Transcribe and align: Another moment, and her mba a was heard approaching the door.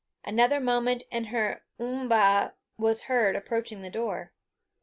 Another 0.25 0.59
moment, 0.59 1.03
and 1.11 1.27
her 1.27 1.61
mba 1.79 2.11
a 2.11 2.53
was 2.75 3.03
heard 3.03 3.35
approaching 3.35 3.83
the 3.83 3.91
door. 3.91 4.33